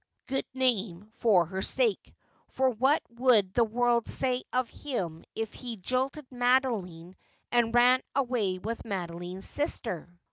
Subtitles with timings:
[0.29, 0.59] 349 good
[1.05, 2.11] name for her sake:
[2.47, 7.15] for what would the world say of him if he jilted Madeline
[7.51, 10.09] and ran away with Madoline's sister